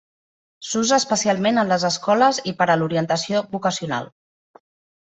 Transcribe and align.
S'usa 0.69 0.97
especialment 1.01 1.63
en 1.65 1.69
les 1.73 1.85
escoles 1.91 2.41
i 2.53 2.55
per 2.63 2.69
a 2.69 2.79
l'orientació 2.81 3.47
vocacional. 3.57 4.15